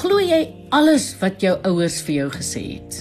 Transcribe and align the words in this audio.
Glo 0.00 0.16
jy 0.16 0.46
alles 0.72 1.10
wat 1.20 1.42
jou 1.44 1.50
ouers 1.68 1.98
vir 2.06 2.14
jou 2.14 2.28
gesê 2.32 2.60
het? 2.78 3.00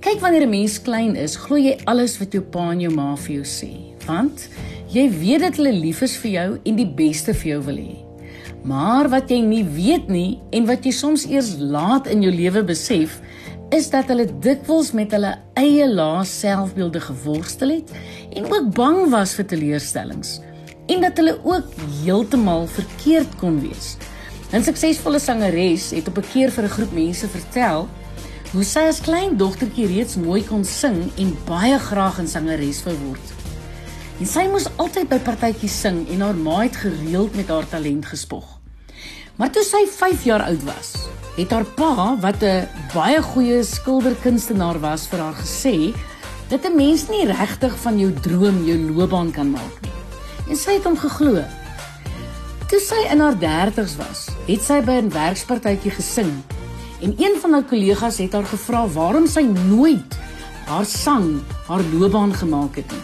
Kyk 0.00 0.22
wanneer 0.22 0.46
'n 0.46 0.50
mens 0.50 0.78
klein 0.80 1.14
is, 1.14 1.36
glo 1.36 1.56
jy 1.56 1.76
alles 1.84 2.16
wat 2.16 2.32
jou 2.32 2.40
pa 2.40 2.70
en 2.72 2.80
jou 2.80 2.90
ma 2.90 3.14
vir 3.14 3.34
jou 3.34 3.44
sê, 3.44 3.68
want 4.06 4.48
jy 4.88 5.10
weet 5.10 5.40
dat 5.40 5.56
hulle 5.56 5.72
lief 5.72 6.00
is 6.00 6.16
vir 6.16 6.30
jou 6.30 6.58
en 6.64 6.76
die 6.76 6.86
beste 6.86 7.34
vir 7.34 7.48
jou 7.50 7.60
wil 7.66 7.76
hê. 7.76 7.96
Maar 8.64 9.10
wat 9.10 9.28
jy 9.28 9.40
nie 9.42 9.64
weet 9.64 10.08
nie 10.08 10.40
en 10.50 10.64
wat 10.64 10.84
jy 10.84 10.92
soms 10.92 11.26
eers 11.26 11.58
laat 11.58 12.06
in 12.06 12.22
jou 12.22 12.32
lewe 12.32 12.62
besef, 12.62 13.20
is 13.70 13.90
dat 13.90 14.08
hulle 14.08 14.24
dikwels 14.40 14.92
met 14.92 15.12
hulle 15.12 15.36
eie 15.56 15.86
lae 15.86 16.24
selfbeelde 16.24 17.00
geworstel 17.00 17.68
het 17.68 17.90
en 18.32 18.44
ook 18.44 18.74
bang 18.74 19.10
was 19.10 19.34
vir 19.34 19.44
teleurstellings 19.44 20.40
en 20.88 21.00
dat 21.00 21.16
hulle 21.16 21.36
ook 21.44 21.68
heeltemal 22.02 22.66
verkeerd 22.66 23.36
kon 23.36 23.60
wees. 23.60 23.98
'n 24.52 24.62
Suksesvolle 24.62 25.20
sangeres 25.22 25.90
het 25.90 26.08
op 26.08 26.18
'n 26.18 26.30
keer 26.32 26.50
vir 26.50 26.64
'n 26.64 26.74
groep 26.76 26.92
mense 26.92 27.28
vertel 27.28 27.88
hoe 28.52 28.64
sy 28.64 28.80
as 28.90 29.00
klein 29.00 29.36
dogtertjie 29.36 29.86
reeds 29.86 30.16
mooi 30.16 30.42
kon 30.42 30.64
sing 30.64 31.10
en 31.16 31.36
baie 31.46 31.78
graag 31.78 32.18
'n 32.18 32.26
sangeres 32.26 32.82
wou 32.82 32.96
word. 33.06 33.26
En 34.20 34.26
sy 34.26 34.48
moes 34.50 34.66
altyd 34.76 35.08
by 35.08 35.18
partytjies 35.18 35.80
sing 35.80 36.08
en 36.10 36.20
haar 36.20 36.34
ma 36.34 36.62
het 36.62 36.76
gereeld 36.76 37.36
met 37.36 37.48
haar 37.48 37.68
talent 37.68 38.06
gespog. 38.06 38.58
Maar 39.36 39.50
toe 39.50 39.62
sy 39.62 39.86
5 39.86 40.24
jaar 40.24 40.42
oud 40.42 40.64
was, 40.64 41.08
het 41.36 41.50
haar 41.50 41.64
pa, 41.64 42.16
wat 42.20 42.42
'n 42.42 42.68
baie 42.94 43.22
goeie 43.22 43.62
skilderkunstenaar 43.62 44.80
was, 44.80 45.06
vir 45.06 45.18
haar 45.18 45.38
gesê 45.38 45.94
dat 46.48 46.64
'n 46.64 46.76
mens 46.76 47.08
nie 47.08 47.24
regtig 47.24 47.78
van 47.78 47.98
jou 47.98 48.12
droom 48.12 48.64
jou 48.64 48.78
loopbaan 48.92 49.30
kan 49.30 49.50
maak 49.50 49.80
nie. 49.82 49.92
En 50.50 50.56
sy 50.56 50.72
het 50.72 50.84
hom 50.84 50.96
geglo. 50.96 51.44
Toe 52.70 52.78
sy 52.78 53.00
in 53.10 53.18
haar 53.18 53.34
30's 53.34 53.96
was, 53.98 54.28
het 54.46 54.62
sy 54.62 54.76
by 54.86 55.00
'n 55.02 55.08
werkspartytjie 55.10 55.90
gesing 55.90 56.30
en 57.02 57.14
een 57.18 57.34
van 57.42 57.52
haar 57.52 57.66
kollegas 57.66 58.20
het 58.22 58.32
haar 58.32 58.46
gevra 58.46 58.86
waarom 58.86 59.26
sy 59.26 59.42
nooit 59.42 60.14
haar 60.66 60.86
sang 60.86 61.42
haar 61.66 61.82
loopbaan 61.92 62.30
gemaak 62.34 62.76
het 62.76 62.92
nie. 62.94 63.02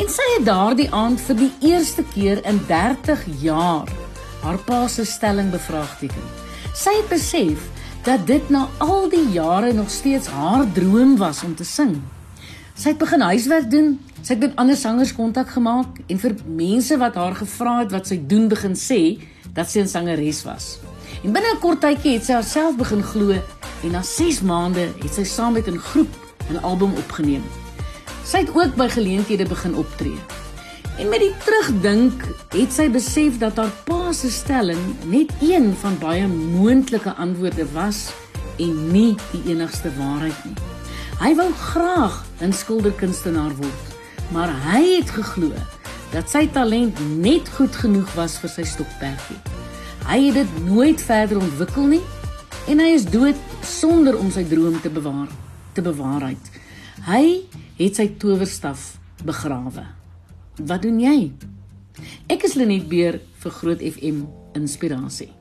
En 0.00 0.08
sy 0.08 0.26
het 0.36 0.46
daardie 0.48 0.88
aand 0.92 1.20
vir 1.20 1.36
die 1.36 1.52
eerste 1.60 2.04
keer 2.14 2.40
in 2.46 2.60
30 2.68 3.20
jaar 3.42 3.88
haar 4.40 4.58
pa 4.64 4.88
se 4.88 5.04
stelling 5.04 5.50
bevraagteken. 5.50 6.24
Sy 6.72 6.96
het 6.96 7.08
besef 7.08 7.68
dat 8.02 8.26
dit 8.26 8.48
na 8.48 8.68
al 8.78 9.08
die 9.08 9.28
jare 9.28 9.72
nog 9.72 9.90
steeds 9.90 10.26
haar 10.26 10.64
droom 10.72 11.16
was 11.16 11.42
om 11.42 11.54
te 11.54 11.64
sing. 11.64 12.00
Sy 12.76 12.90
het 12.92 12.98
begin 13.00 13.22
huiswerk 13.24 13.70
doen, 13.72 13.94
sy 14.20 14.34
het 14.34 14.42
met 14.42 14.56
ander 14.60 14.76
sangers 14.76 15.14
kontak 15.16 15.48
gemaak 15.54 15.96
en 16.12 16.18
vir 16.20 16.34
mense 16.44 16.98
wat 17.00 17.14
haar 17.16 17.32
gevra 17.38 17.78
het 17.78 17.94
wat 17.94 18.10
sy 18.10 18.18
doen 18.28 18.50
begin 18.52 18.74
sê 18.76 19.16
dat 19.56 19.70
sy 19.70 19.80
'n 19.80 19.88
sangeres 19.88 20.42
was. 20.44 20.76
En 21.24 21.32
binne 21.32 21.54
'n 21.54 21.60
kort 21.60 21.80
tydjie 21.80 22.12
het 22.18 22.24
sy 22.24 22.32
haarself 22.32 22.76
begin 22.76 23.02
glo 23.02 23.32
en 23.32 23.90
na 23.92 24.02
6 24.02 24.42
maande 24.42 24.92
het 25.00 25.14
sy 25.14 25.24
saam 25.24 25.52
met 25.54 25.68
'n 25.68 25.78
groep 25.78 26.12
'n 26.50 26.60
album 26.62 26.92
opgeneem. 26.94 27.42
Sy 28.24 28.38
het 28.38 28.54
ook 28.54 28.74
by 28.76 28.88
geleenthede 28.88 29.48
begin 29.48 29.74
optree. 29.74 30.18
En 30.98 31.08
met 31.08 31.20
die 31.20 31.34
terugdink, 31.44 32.24
het 32.50 32.72
sy 32.72 32.90
besef 32.90 33.38
dat 33.38 33.56
haar 33.56 33.72
pa 33.84 34.12
se 34.12 34.30
stelling 34.30 34.96
net 35.04 35.32
een 35.40 35.74
van 35.80 35.98
baie 35.98 36.28
moontlike 36.28 37.14
antwoorde 37.14 37.66
was 37.72 38.12
en 38.58 38.92
nie 38.92 39.16
die 39.32 39.42
enigste 39.52 39.90
waarheid 39.96 40.44
nie. 40.44 40.75
Hy 41.16 41.30
wou 41.32 41.48
graag 41.52 42.24
'n 42.44 42.52
skilderkunstenaar 42.52 43.54
word, 43.56 43.84
maar 44.32 44.50
hy 44.52 45.00
het 45.00 45.10
geglo 45.10 45.48
dat 46.12 46.28
sy 46.28 46.44
talent 46.52 47.00
net 47.16 47.48
goed 47.48 47.72
genoeg 47.72 48.12
was 48.14 48.36
vir 48.38 48.50
sy 48.50 48.62
stokperdjie. 48.62 49.38
Hy 50.04 50.18
het 50.26 50.34
dit 50.34 50.64
nooit 50.66 51.00
verder 51.00 51.40
ontwikkel 51.40 51.86
nie 51.86 52.02
en 52.68 52.78
hy 52.78 52.92
is 52.92 53.08
dood 53.08 53.36
sonder 53.64 54.18
om 54.18 54.30
sy 54.30 54.44
droom 54.44 54.76
te 54.80 54.90
bewaar, 54.90 55.28
te 55.72 55.82
bewaarheid. 55.82 56.50
Hy 57.08 57.48
het 57.78 57.96
sy 57.96 58.08
towerstaf 58.18 58.98
begrawe. 59.24 59.86
Wat 60.60 60.82
doen 60.82 61.00
jy? 61.00 61.32
Ek 62.28 62.44
is 62.44 62.54
Lenet 62.54 62.88
Beer 62.88 63.20
vir 63.40 63.52
Groot 63.52 63.80
FM 63.80 64.26
Inspirasie. 64.52 65.32